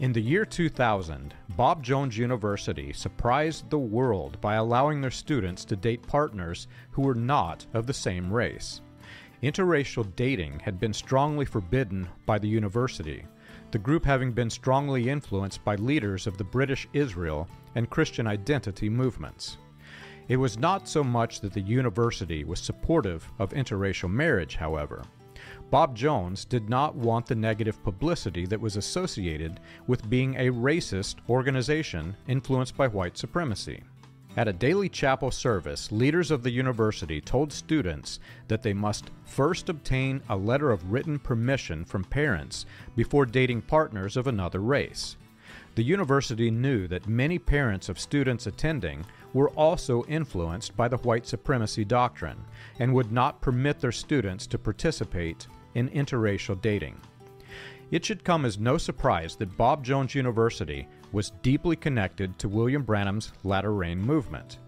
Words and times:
In 0.00 0.12
the 0.12 0.22
year 0.22 0.44
2000, 0.44 1.34
Bob 1.56 1.82
Jones 1.82 2.16
University 2.16 2.92
surprised 2.92 3.68
the 3.68 3.80
world 3.80 4.40
by 4.40 4.54
allowing 4.54 5.00
their 5.00 5.10
students 5.10 5.64
to 5.64 5.74
date 5.74 6.06
partners 6.06 6.68
who 6.92 7.02
were 7.02 7.16
not 7.16 7.66
of 7.74 7.84
the 7.84 7.92
same 7.92 8.32
race. 8.32 8.80
Interracial 9.42 10.14
dating 10.14 10.60
had 10.60 10.78
been 10.78 10.92
strongly 10.92 11.44
forbidden 11.44 12.08
by 12.26 12.38
the 12.38 12.46
university, 12.46 13.24
the 13.72 13.78
group 13.78 14.04
having 14.04 14.30
been 14.30 14.50
strongly 14.50 15.08
influenced 15.10 15.64
by 15.64 15.74
leaders 15.74 16.28
of 16.28 16.38
the 16.38 16.44
British 16.44 16.86
Israel 16.92 17.48
and 17.74 17.90
Christian 17.90 18.28
identity 18.28 18.88
movements. 18.88 19.58
It 20.28 20.36
was 20.36 20.60
not 20.60 20.86
so 20.86 21.02
much 21.02 21.40
that 21.40 21.52
the 21.52 21.60
university 21.60 22.44
was 22.44 22.60
supportive 22.60 23.28
of 23.40 23.50
interracial 23.50 24.08
marriage, 24.08 24.54
however. 24.54 25.02
Bob 25.70 25.96
Jones 25.96 26.44
did 26.44 26.68
not 26.68 26.94
want 26.94 27.26
the 27.26 27.34
negative 27.34 27.82
publicity 27.82 28.46
that 28.46 28.60
was 28.60 28.76
associated 28.76 29.60
with 29.86 30.08
being 30.08 30.34
a 30.36 30.50
racist 30.50 31.16
organization 31.28 32.16
influenced 32.26 32.76
by 32.76 32.88
white 32.88 33.18
supremacy. 33.18 33.82
At 34.36 34.46
a 34.46 34.52
daily 34.52 34.88
chapel 34.88 35.30
service, 35.30 35.90
leaders 35.90 36.30
of 36.30 36.42
the 36.42 36.50
university 36.50 37.20
told 37.20 37.52
students 37.52 38.20
that 38.46 38.62
they 38.62 38.72
must 38.72 39.10
first 39.24 39.68
obtain 39.68 40.22
a 40.28 40.36
letter 40.36 40.70
of 40.70 40.92
written 40.92 41.18
permission 41.18 41.84
from 41.84 42.04
parents 42.04 42.64
before 42.94 43.26
dating 43.26 43.62
partners 43.62 44.16
of 44.16 44.26
another 44.26 44.60
race. 44.60 45.16
The 45.78 45.84
university 45.84 46.50
knew 46.50 46.88
that 46.88 47.06
many 47.06 47.38
parents 47.38 47.88
of 47.88 48.00
students 48.00 48.48
attending 48.48 49.06
were 49.32 49.50
also 49.50 50.02
influenced 50.08 50.76
by 50.76 50.88
the 50.88 50.96
white 50.96 51.24
supremacy 51.24 51.84
doctrine 51.84 52.44
and 52.80 52.92
would 52.92 53.12
not 53.12 53.40
permit 53.40 53.78
their 53.78 53.92
students 53.92 54.48
to 54.48 54.58
participate 54.58 55.46
in 55.76 55.88
interracial 55.90 56.60
dating. 56.60 57.00
It 57.92 58.04
should 58.04 58.24
come 58.24 58.44
as 58.44 58.58
no 58.58 58.76
surprise 58.76 59.36
that 59.36 59.56
Bob 59.56 59.84
Jones 59.84 60.16
University 60.16 60.88
was 61.12 61.30
deeply 61.42 61.76
connected 61.76 62.36
to 62.40 62.48
William 62.48 62.82
Branham's 62.82 63.30
latter 63.44 63.72
rain 63.72 64.00
movement. 64.00 64.58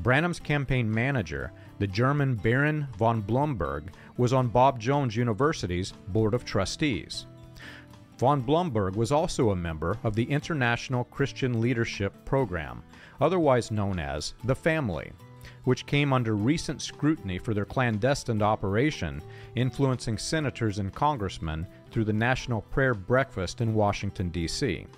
Branham's 0.00 0.38
campaign 0.38 0.90
manager, 0.90 1.50
the 1.78 1.86
German 1.86 2.34
Baron 2.34 2.86
von 2.98 3.22
Blomberg, 3.22 3.84
was 4.18 4.34
on 4.34 4.48
Bob 4.48 4.78
Jones 4.78 5.16
University's 5.16 5.94
Board 6.08 6.34
of 6.34 6.44
Trustees. 6.44 7.24
Von 8.18 8.40
Blomberg 8.40 8.96
was 8.96 9.12
also 9.12 9.50
a 9.50 9.56
member 9.56 9.96
of 10.02 10.16
the 10.16 10.24
International 10.24 11.04
Christian 11.04 11.60
Leadership 11.60 12.12
Program, 12.24 12.82
otherwise 13.20 13.70
known 13.70 14.00
as 14.00 14.34
the 14.42 14.56
Family, 14.56 15.12
which 15.62 15.86
came 15.86 16.12
under 16.12 16.34
recent 16.34 16.82
scrutiny 16.82 17.38
for 17.38 17.54
their 17.54 17.64
clandestine 17.64 18.42
operation, 18.42 19.22
influencing 19.54 20.18
senators 20.18 20.80
and 20.80 20.92
congressmen 20.92 21.64
through 21.92 22.06
the 22.06 22.12
National 22.12 22.62
Prayer 22.62 22.92
Breakfast 22.92 23.60
in 23.60 23.72
Washington, 23.72 24.30
D.C. 24.30 24.88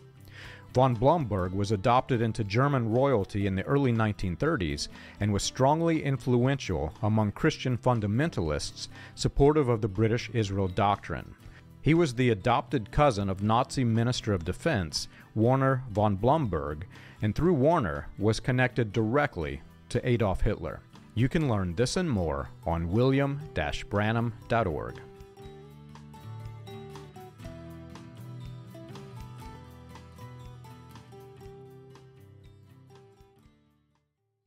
Von 0.72 0.94
Blomberg 0.94 1.52
was 1.52 1.72
adopted 1.72 2.22
into 2.22 2.42
German 2.42 2.90
royalty 2.90 3.46
in 3.46 3.54
the 3.54 3.64
early 3.64 3.92
1930s 3.92 4.88
and 5.20 5.30
was 5.30 5.42
strongly 5.42 6.02
influential 6.02 6.94
among 7.02 7.32
Christian 7.32 7.76
fundamentalists 7.76 8.88
supportive 9.14 9.68
of 9.68 9.82
the 9.82 9.88
British 9.88 10.30
Israel 10.32 10.68
Doctrine. 10.68 11.34
He 11.82 11.94
was 11.94 12.14
the 12.14 12.30
adopted 12.30 12.92
cousin 12.92 13.30
of 13.30 13.42
Nazi 13.42 13.84
Minister 13.84 14.32
of 14.32 14.44
Defense 14.44 15.08
Werner 15.34 15.82
von 15.90 16.14
Blomberg, 16.16 16.86
and 17.22 17.34
through 17.34 17.54
Werner 17.54 18.06
was 18.18 18.38
connected 18.38 18.92
directly 18.92 19.62
to 19.88 20.08
Adolf 20.08 20.42
Hitler. 20.42 20.80
You 21.14 21.28
can 21.28 21.48
learn 21.48 21.74
this 21.74 21.96
and 21.96 22.08
more 22.10 22.50
on 22.66 22.92
william-branham.org. 22.92 25.00